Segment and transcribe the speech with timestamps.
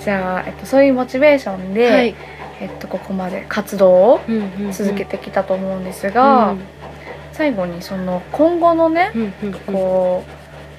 [0.00, 2.14] じゃあ、えっと、そういうモチベーションで、はい。
[2.60, 4.72] えっと、ここまで活動をうんうんうん。
[4.72, 6.60] 続けてきたと思うんですが、うん。
[7.32, 9.52] 最後にその今後のね、うんうんうん。
[9.54, 10.24] こ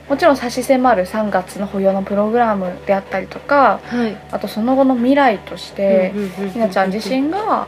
[0.07, 4.15] うもちろん差し迫る3月の保養のプログラムであったりとかはい。
[4.31, 7.67] あとその後の未来としてうんうんうんうんひなちゃん自身が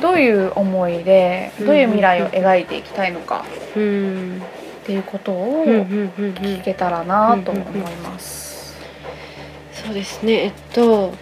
[0.00, 1.66] どういう思いでうん。
[1.66, 3.44] どういう未来を描いていきたいのか
[3.76, 4.42] うん。
[4.82, 6.34] っていうことをうんうんうんうん。
[6.34, 7.64] 聞けたらなと思い
[7.96, 8.39] ます。
[9.90, 10.32] そうですね。
[10.34, 11.12] えっと、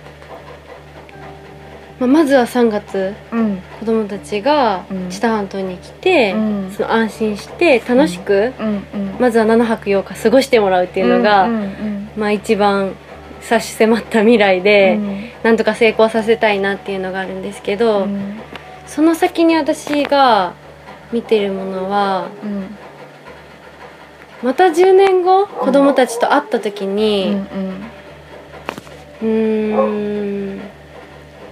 [1.98, 3.62] まあ、まずは3月うん。
[3.80, 5.08] 子供たちがうん。
[5.08, 6.70] 知多半島に来て、うん。
[6.70, 8.66] その安心して楽しく、うん。
[8.66, 9.16] うん。
[9.18, 11.54] まずは7泊8日過ごしてもらうっていうのが、うん。
[11.54, 12.10] うん。
[12.14, 12.92] まあ一番
[13.40, 15.30] 差し迫った未来うで、ん。
[15.42, 18.38] なんとか成功させたいなっていうのがあるんですけど、うん。
[18.86, 20.52] その先に私が
[21.10, 22.76] 見てるものはうん。
[24.42, 26.96] また10年後子供たちと会った時うん。
[26.96, 27.36] に
[29.22, 30.60] うーん。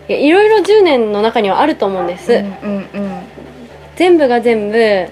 [0.08, 3.22] いやいろいろ10年の中にはあると思うんです、うんうんうん
[3.96, 5.08] 全部が全部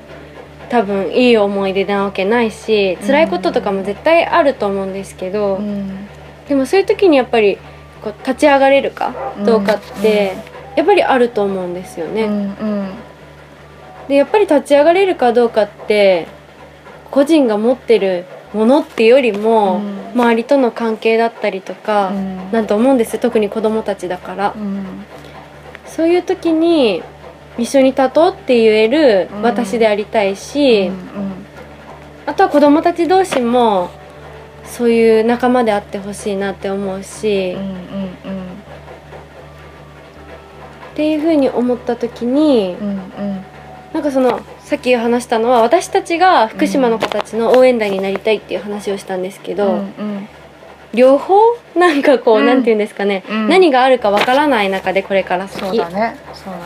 [0.68, 6.06] 多分いい思い出なわけないし辛いこととかも絶対あると思うんですけど、うん。
[6.48, 7.56] でもそういう時にやっぱり
[8.02, 10.36] こう立ち上がれるかどうかって、
[10.76, 12.24] やっぱりあると思うんですよね。
[12.24, 12.36] うんう
[12.82, 12.88] ん。
[14.08, 16.26] でやっぱり立ち上がれるかどうかって
[17.10, 20.04] 個人が持ってるものっていうよりも、うん。
[20.14, 22.52] 周りとの関係だったりとか、うん。
[22.52, 24.84] なんと思うんです特に子供たちだから、うん。
[25.86, 27.02] そういう時に
[27.58, 29.42] 一緒に立とうって言えるうん。
[29.42, 31.44] 私でありたいし、うん
[32.26, 33.90] あとは子供たち同士も
[34.64, 37.74] そういう仲間であってほしいなって思うし、うんうん。
[37.74, 37.76] っ
[40.94, 43.44] ていうふうに思った時にうんうん。
[43.92, 44.40] なんかその
[44.74, 50.28] さっき話したのは私たちが福島の子たちの応援団になりたいっていう話をしたんですけど、うんうん
[50.92, 51.34] 両方
[51.74, 52.46] なんかこう、うん。
[52.46, 53.48] なんて言うんですかね、うん。
[53.48, 55.60] 何があるかわからない中でこれから先。
[55.60, 56.16] そうだね。
[56.32, 56.64] そうだね。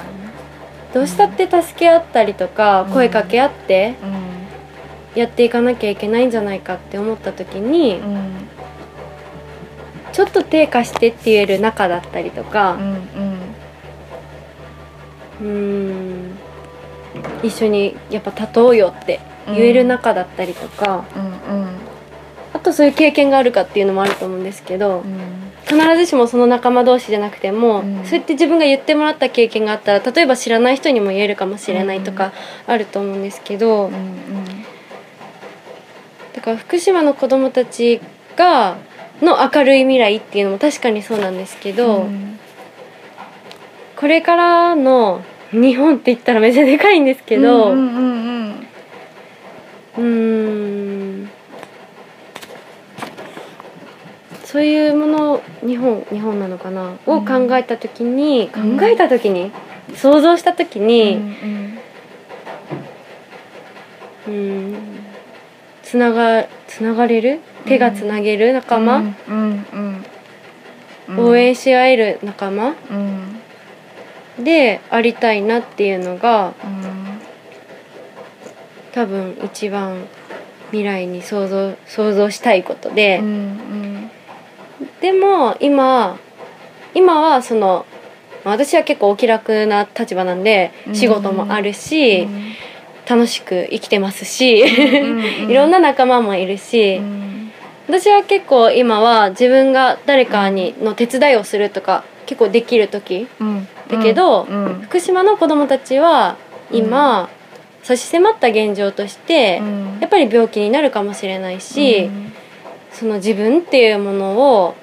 [0.92, 2.92] どうしたって助け合ったりとか、うん。
[2.92, 3.94] 声かけ合って
[5.14, 8.02] うやっていかなきゃいけないんじゃないかって思った時に、
[10.12, 13.08] ちょっと手貸してって言える仲だったりとうかん。
[15.40, 15.87] うーん
[17.42, 21.68] 一緒にやっぱ立とうよって言える仲だったりとか、うんうん。
[22.52, 25.48] あとそういう経験があるかっていうのもあると思うんですけど、うん。
[25.66, 28.04] 必ずしもその仲間同士じゃなくても、うん。
[28.04, 32.32] そうやって自分が言ってもらった経験があったら例えば知らない人にも言えるかもしれないとか
[32.66, 33.92] あると思うんですけど、うん。
[36.34, 38.00] だから福島の子供たち
[38.36, 38.76] が
[39.20, 42.38] の明るい未来っていうのも確かにそうなんですけど、うん。
[43.96, 45.22] これからの
[45.52, 48.66] 日本って言ったらめっちゃでかいんですけど、うんうんうん
[49.96, 50.04] うー
[51.24, 51.30] ん
[54.44, 58.78] そういうもの日本日本なのかな、を考えた時にうん。
[58.78, 59.50] 考えた時に、
[59.94, 61.78] 想像した時うんにうん
[64.26, 64.74] うん
[65.82, 67.40] つながつながれる？
[67.66, 69.02] 手がつなげる仲間、
[71.18, 72.74] 応援し合える仲間？
[72.90, 73.17] うん
[74.48, 77.20] でありたいなっていうのがうん
[78.92, 80.06] 多分一番
[80.70, 83.18] 未来に想像想像したいことで。
[83.18, 84.10] うん
[85.00, 86.18] でも今
[86.94, 87.84] 今はその
[88.44, 90.94] まあ私は結構お気楽な立場なんでうん。
[90.94, 92.54] 仕事もあるし、うん。
[93.08, 95.50] 楽しく生きてますし、うん。
[95.50, 97.50] いろんな仲間もいるし、うん。
[97.88, 106.36] 私は結構今は自分が誰かにの手伝いをするとか結構できる時うんだけどうん福島の子供たちは
[106.70, 107.30] 今、
[107.82, 109.98] 差し迫った現状として、うん。
[110.00, 112.10] やっぱり病気になるかもしれないし、
[112.92, 114.74] その自分っていうものを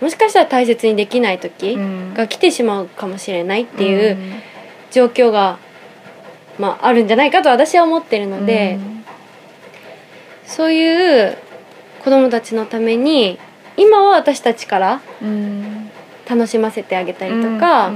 [0.00, 2.14] もしかしたら大切にできない時うん。
[2.14, 4.16] が来てしまうかもしれないっていう
[4.90, 5.58] 状況が、
[6.58, 8.78] まあ、あるんじゃないかと私は思ってるので、
[10.44, 11.36] そういう
[12.04, 13.38] 子供たちのために
[13.76, 15.69] 今は私たちからうん
[16.30, 17.88] 楽しませてあげたりとか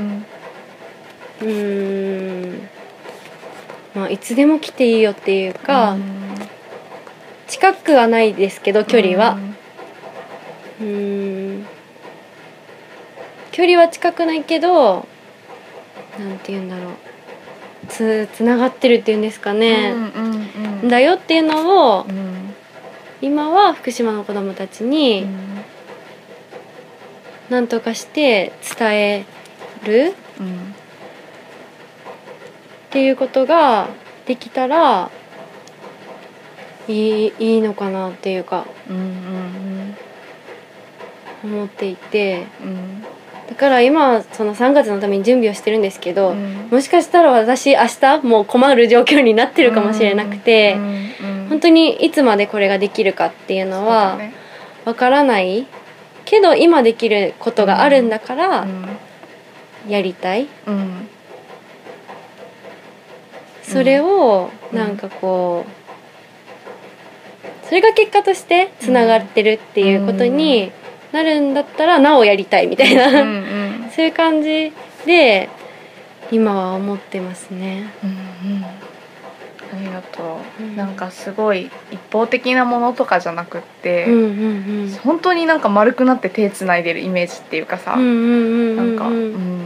[1.41, 2.69] うん
[3.95, 5.97] まあいつでも来ていいよっていうか、
[7.47, 9.39] 近くはないですけど距離は。
[10.81, 11.65] うん
[13.53, 15.07] 距離は近くないけど
[16.19, 16.93] なんて言うんだろう。
[17.89, 20.49] つつながってるっていうんですかね、うんうん
[20.83, 22.53] うんだよっていうのをうん。
[23.23, 25.27] 今は福島の子どもたちに
[27.51, 29.25] 何とかして伝え
[29.85, 30.57] るうんっ
[32.91, 33.89] ていうことが
[34.27, 35.11] できたら
[36.87, 39.97] いいいいのかなっていうかうんうん
[41.45, 42.47] 思っていて。
[42.63, 43.05] うん
[43.49, 50.77] だから今はその3月のために準備をしてるんですけど、うんもしかしたら私明日もう困る状況になってるかもしれなくて、
[51.49, 54.19] 本当にいつまでこれができるかっていうのは
[54.85, 55.67] わからない
[56.25, 58.67] けど今できることがあるんだから
[59.89, 61.09] やりたい、うん。
[63.63, 64.79] それをうん。
[64.79, 70.71] なんかこうそれが結果としてつながってるっていうことに
[71.13, 73.91] なるんだったらなおやりたいみたいな、うんうん。
[73.95, 74.73] そういう感じ
[75.07, 75.49] で
[76.31, 77.91] 今は思ってますね。
[78.03, 78.13] うんう
[78.61, 78.64] ん
[79.85, 80.77] ありがとう、うん。
[80.77, 89.63] なんかすごい一方的なものとかじゃなくって、うんうん本当になんか丸くなって手つないでるイメージっていうかさ、うんうんうんうんなんか、うん。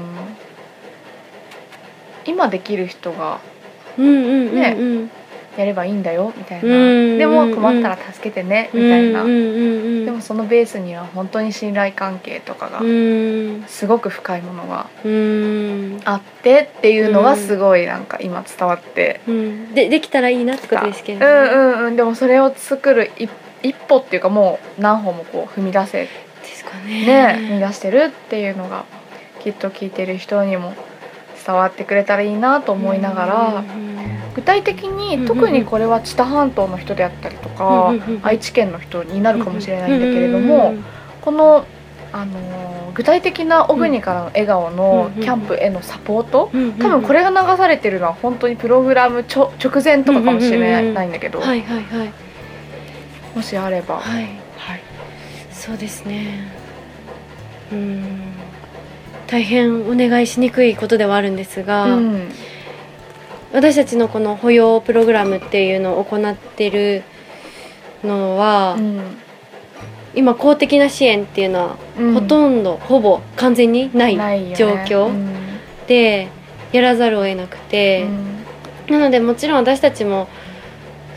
[2.26, 3.40] 今できる人が
[3.96, 4.14] うんうん
[4.48, 5.10] うんねうん
[5.58, 6.78] やればいいんだよみたいな、う
[7.14, 7.18] ん。
[7.18, 13.64] でも困ったら助けてねみたいな、でもそのベースには本当に信頼関係とかがうん。
[13.66, 16.00] すごく深いものがうん。
[16.04, 19.74] あってっていうのがすごいなんか今伝わってうん。
[19.74, 21.26] でできたらいいなってことですけどね。
[21.26, 21.96] うんうんうん。
[21.96, 23.30] でもそれを作る一
[23.62, 26.08] 一歩っていうかもう何歩もこう踏み出せで
[26.44, 27.06] すかね。
[27.06, 28.84] ね踏み出してるっていうのが
[29.40, 30.74] きっと聞いてる人にも
[31.44, 33.87] 伝わってくれたらいいなと思いながらうんうん
[34.88, 40.74] にうん特にこれは知多半島の人であったりとか愛知県の人になるかもしれないんだけれども
[41.20, 41.64] この
[42.12, 46.50] あのー具体的な小国からの笑顔のキャンプへのサポート
[46.80, 51.40] 多分これれが流されてるのは本当にプログラムちょ直前とかかもしれない,、うんだけど、
[53.36, 54.24] もしあれば、はい。
[54.56, 54.80] はい。
[55.52, 56.48] そうですね。
[57.70, 58.04] うん。
[59.28, 62.28] 大変お願いしにくいことではあるんですが、うん
[63.52, 67.02] 私たちのこの保養プログラムっていうのを行ってる
[68.04, 69.00] のは、うん。
[70.14, 74.16] 今公的な支援っていうのは、うんほとんどほぼ完全にない
[74.54, 75.28] 状況うん。
[75.86, 76.28] で
[76.72, 78.06] やらざるを得なくて、
[78.88, 80.28] なのでもちろん私たちも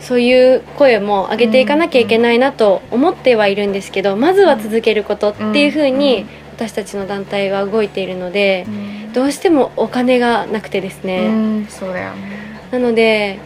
[0.00, 12.60] そういう声も上げていかなきゃいけないなと思ってはいるんですけど、まずは続けることっていうふうに私たちの団体は動いているので、うんどうしてもお金がなくてですね、うんそうだよね。
[12.70, 13.38] なので、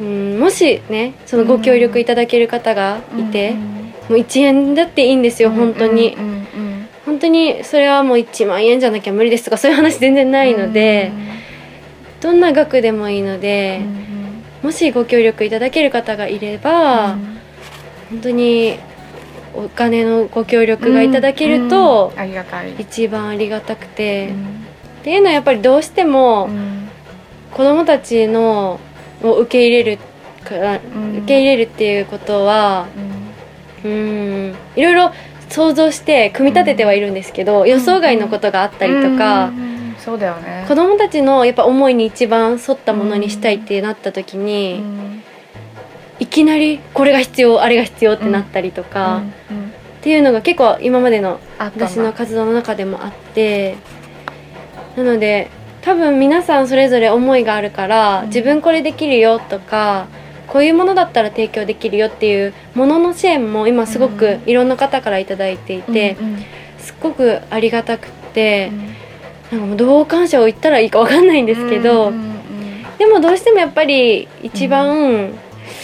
[0.00, 6.42] うん、もしねそのご協力いただける方がいて、うんもう1円だっていいんですよ本当に、うんうん
[7.04, 11.10] 本当にそれはもう1万円じゃなきゃ無理ですとかそういう話全然ないので、
[12.20, 14.42] どんな額でもいいのうで、ん。
[14.62, 17.16] もしご協力いただける方がいれば、
[18.08, 18.78] 本当に
[19.54, 24.64] お金のご協力がいただけるとうんありがたい、一番ありがたくて、っうん。
[25.02, 26.88] ていうのはやっぱりどうしてもうん。
[27.52, 28.80] 子どもたちの
[29.22, 29.98] を受け入れる
[30.44, 32.86] 受け入れるっていうことは
[33.84, 33.90] うん。
[33.90, 33.94] う
[34.50, 34.54] ん。
[34.76, 35.12] いろいろ
[35.48, 39.52] 想像して組み立ててはいるんですけど、予想外のことがあったりとか、
[39.98, 40.64] そうだよね。
[40.66, 45.22] 子どもたちのやっぱ思いに一番沿ったものにしたいってなった時に、うん
[46.22, 49.22] いきなりこれが必要あれが必要ってなったりとか、
[49.98, 53.76] っていうのが結構今までの私の活動の中でもあって
[54.96, 55.50] なので
[55.80, 58.26] 多分皆さんそれぞれ思いがあるから、うん。
[58.28, 60.06] 自分これできるよとか
[60.46, 64.50] こういうものだったら提供できるよっていうものの支援も今すごくうん。
[64.50, 66.16] いろんな方から頂いていて、
[66.78, 68.70] すっごくありがたくって
[69.50, 69.58] う、ん。
[69.58, 72.12] なんかもうどう感謝を言ったらいいかわかんないんですけど、
[72.98, 75.32] でもどうしてもやっぱり一番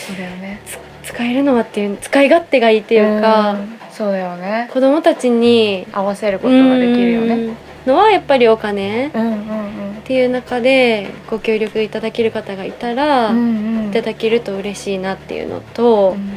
[0.09, 0.61] そうだよね。
[1.05, 3.79] 使えるのはっていう使い勝手がいいっていうか、ん。
[3.93, 4.69] そうだよね。
[4.73, 7.35] 子供たちに合わせることができるよね。
[7.35, 7.57] うん。
[7.87, 9.39] のはやっぱりお金うんうん
[9.99, 13.79] っていう中でご協力いただける方がいたら、うんうん。
[13.83, 16.33] うんいただけると嬉しいなっていうのと、うん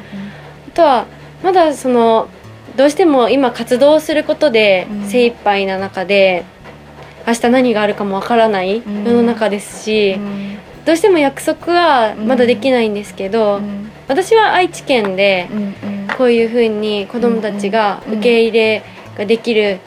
[0.70, 1.06] あとは
[1.44, 2.30] まだその
[2.78, 5.08] どうしても今活動することでうん。
[5.08, 6.46] 精一杯な中で、
[7.28, 9.04] 明日何があるかもわからない世ん。
[9.04, 13.92] の中ですし、うんどうしても約束はまだできないんですけど、うん。
[14.08, 15.48] 私は愛知県で
[16.18, 18.84] こういうふうに子どもたちがうん受け入れ
[19.18, 19.80] ができる、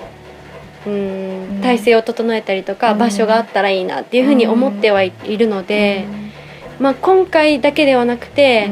[0.86, 1.60] うんうん。
[1.62, 2.98] 体制を整えたりとか、うん。
[2.98, 6.06] 場所があったらいいなっていうふうに思ってはいるので、
[6.78, 8.68] まあ、今回だけではなくて、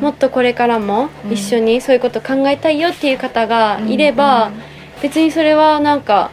[0.00, 4.50] もっとこれからも一緒にそういうこと考えたいよっていう方がいれば、
[5.02, 6.30] 別にそれはなんか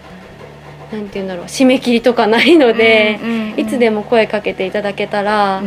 [0.93, 3.19] なんて言うんだろう締め切りとかないので、
[3.57, 5.63] いつでも声かけていただけたら、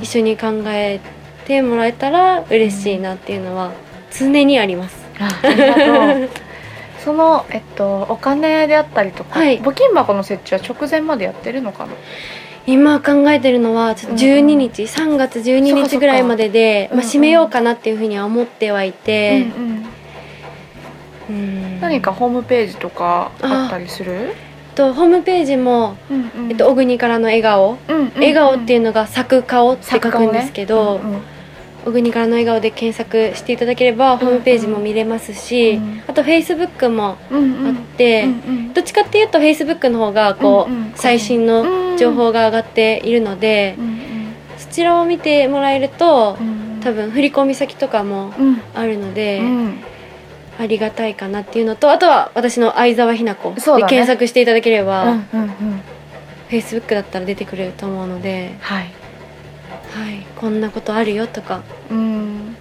[0.00, 1.00] 一緒に考え
[1.46, 3.72] てもらえたら嬉しいなっていうのは
[4.16, 4.96] 常にあります。
[7.04, 9.60] その、えっと、お金であったりとか、はい。
[9.60, 11.92] 募金箱の設置は直前までやってるのかな？
[12.66, 17.08] 今考えてるのはちょっと12日、3月12そっかそっか日ぐらいまでで、まあ、うんうん。
[17.08, 19.64] 締めようかなっていうふうには思ってはいて、うん
[21.30, 21.36] うん。
[21.36, 21.40] う
[21.78, 21.80] ん。
[21.80, 24.34] 何かホームページとかあったりする？
[24.78, 25.96] とホームページも、
[26.48, 27.78] えっと、小国からの笑顔、
[28.14, 31.00] 笑顔っていうのが咲く顔って書くんですけど、
[31.84, 37.16] 小国からの笑顔で検索していただければホームページも見れますし、うんあとフェイスブックもあっ
[37.96, 40.92] て、うんどっちかっていうとフェイスブックの方がこう、うんうん。
[40.94, 43.76] 最新の情報が上がっているので、
[44.58, 46.38] そちらを見てもらえると、
[46.82, 48.60] 多分振込先とかもうん。
[48.74, 49.80] あるので、うん
[50.58, 55.50] ありがたいかなっていうのとあとは私の相沢ひな子で検索していただければ、うんうんうん。
[56.48, 58.92] フェイスブックだったら出てくると思うので、はい。
[59.90, 61.62] はい、こんなことあるよとか。
[61.90, 62.56] うん。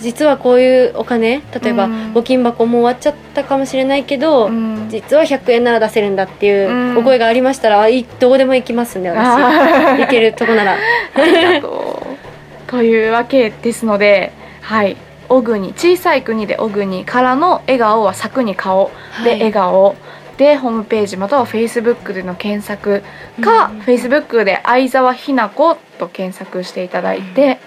[0.00, 1.92] 実はこういうお金例えばうん。
[2.14, 4.88] 募金箱もう終わっちゃったかもしれないけど、うん。
[4.88, 6.98] 実は100円なら出せるんだっていううん。
[6.98, 10.02] お声がありましたら、いどこでも行きますんで私。
[10.02, 10.76] 行けるとこなら。
[11.14, 12.70] ありがとう。
[12.70, 14.96] というわけですので、はい。
[15.28, 18.90] 小国小さい国で小国からの笑顔は咲くに顔。
[19.24, 19.38] ではい。
[19.38, 19.96] 笑顔。
[20.38, 23.02] でホームページまたはフェイスブックでの検索
[23.42, 27.58] か、うんフェイスブックで相沢ひな子と検索していただいて、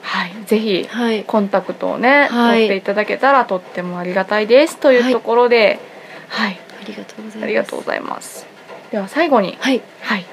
[0.00, 1.24] はいぜひはい。
[1.24, 2.60] コンタクトをね、はい。
[2.60, 5.78] 取っていただけたらとってもありがたいですというところで、
[6.28, 7.44] はい、ありがとうございます。
[7.44, 8.46] ありがとうございます。
[8.90, 9.82] では最後にはい。
[10.00, 10.26] はい。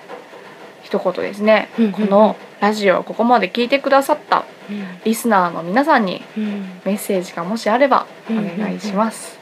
[0.84, 1.92] 一言ですね、うんうん。
[1.92, 4.46] このラジオをここまで聞いてくださった
[5.06, 6.72] リスナーの皆さんにうん。
[6.86, 9.38] メッセージがもしあればお願いします。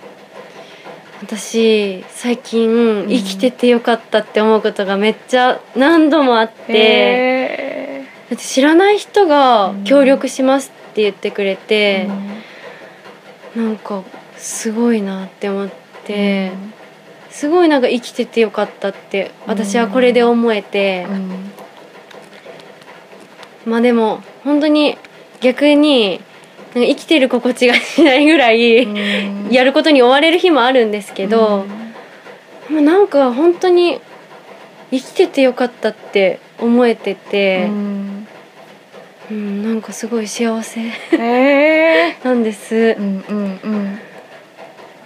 [1.22, 9.84] 私最近ん生きててよかったって思うことがめっちゃ何度もあって、へだって知らない人がうん。
[9.86, 12.10] 協力しますって言ってくれーて、
[13.56, 14.04] なんか
[14.36, 15.70] すごいなって思っ
[16.04, 16.52] て、
[17.30, 21.52] すごいなんか生きててよかったって私はこれで思えて、うん
[23.66, 24.98] まあでも本当に
[25.42, 26.22] 逆に
[26.74, 29.50] 生きてる心地がしないぐらい、うん。
[29.52, 31.66] やることに追われる日もあるんですけど、
[32.70, 34.02] もうなんか本当に
[34.92, 38.28] 生きててよかったって思えてうて、ん。
[39.32, 42.76] うんなんかすごい幸せへ なんです。
[42.76, 42.98] ー。
[42.98, 44.00] うんうんうん。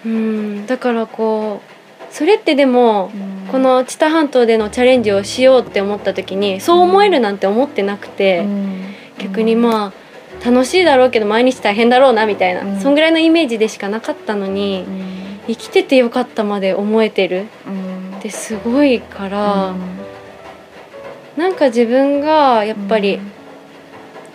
[0.06, 1.79] うん、だからこう
[2.12, 3.30] それってでも、うん。
[3.50, 8.84] この知多半島でのチャレンジをしようって思った時にそう思えるなんて思ってなくて、うん。
[9.18, 12.80] 逆にまあ楽しいだろうけど毎日大変だろうなみたいな、うん。
[12.80, 15.40] そんぐらいのイメージでしかなかったのに、うん。
[15.48, 17.48] 生きててよかったまで思えてる。
[17.66, 18.18] うん。
[18.20, 19.80] ってすごいから、うん。
[21.36, 23.20] なんか自分がやっぱり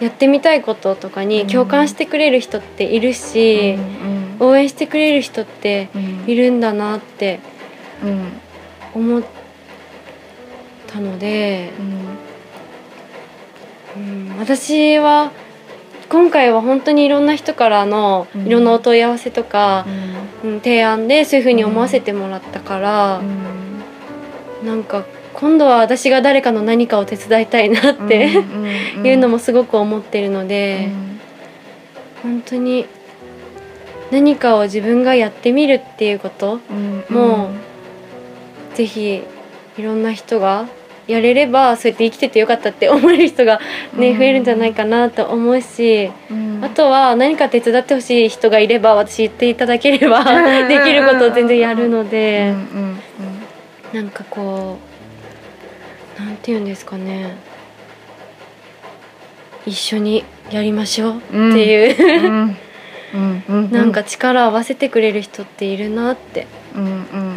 [0.01, 3.79] やってみたいこととかに共感してくれる人っているし、
[4.41, 6.25] 応援してくれる人ってうん。
[6.27, 7.54] いるんだなってうん
[8.95, 9.23] 思っ
[10.87, 11.73] たので、
[13.97, 15.33] うん、私は
[16.09, 18.47] 今回は本当にいろんな人からのうん。
[18.47, 19.87] いろんなお問い合わせとか
[20.45, 20.51] う、ん。
[20.53, 23.23] うん、提案でそういうふうに思わせてもらったから、う
[24.65, 24.67] ん。
[24.67, 28.29] なんか今度は私が誰かの何かを手伝いたいなって、
[29.05, 30.89] いうのもすごく思ってるので、
[32.23, 32.87] 本当に
[34.11, 36.61] 何かを自分がやってみるっていうこと
[37.11, 37.49] もう
[38.75, 39.23] ぜひ
[39.79, 40.67] いろんな人が
[41.07, 43.61] やれればそうやって生きててよかったって思える人が
[43.95, 44.19] ね、うん。
[44.19, 46.65] 増えるんじゃないかなと思うし、うん。
[46.65, 50.69] あとは何か手伝ってほしい人がいれば私言っていただければうん。
[50.69, 53.01] できることを全然やるのうんで、うん
[53.93, 54.79] なんかこ
[56.19, 57.37] うなんて言うんですかね。
[59.67, 62.57] 一緒にやりましょうっていう、
[63.15, 63.71] うん。
[63.71, 66.47] なんか力を合わせてくれる人っているなって。
[66.75, 67.34] うんうん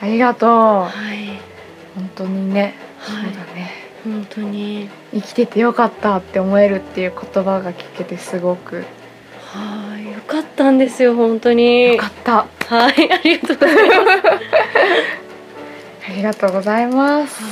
[0.00, 0.50] ありがとう。
[0.50, 1.40] はい、
[1.94, 2.74] 本当にね。
[3.00, 3.70] そうはいだね。
[4.04, 4.88] 本当に。
[5.12, 8.84] 生きててよかったって思えるっていう言葉が聞けてすごく。
[9.52, 10.12] はい。
[10.12, 11.94] よかったんですよ本当に。
[11.94, 12.46] よかった。
[12.66, 13.12] はい。
[13.12, 14.22] ありがとうございます。
[16.08, 17.42] ありがとうございます。
[17.42, 17.48] は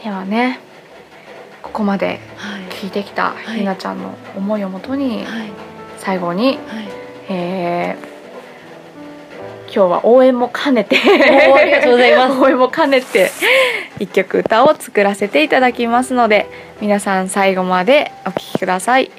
[0.00, 0.04] い。
[0.04, 0.60] ではね
[1.62, 2.62] ここまではい。
[2.70, 3.58] 聞いてきたい。
[3.58, 5.50] ひなちゃんの思いをもとにはい。
[5.98, 6.87] 最後に、はい
[7.68, 8.18] えー
[9.70, 10.96] 今日は応援も兼ねて
[11.50, 13.30] おありがとうございます応援も兼ねて
[14.00, 16.46] 一曲歌を作らせていただきますので
[16.80, 19.10] 皆さん最後までお聴きください。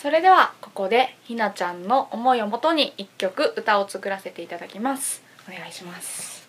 [0.00, 5.24] それではここでひなちゃんの思いをもとに一曲歌を作らせていただきます。
[5.48, 6.48] お願いします。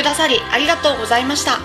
[0.00, 1.58] くださりありがとうございました。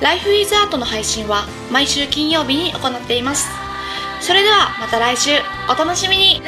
[0.00, 3.48] Life is Art の配信は毎週金曜日に行っています。
[4.20, 5.30] それではまた来週。
[5.68, 6.42] お楽しみに。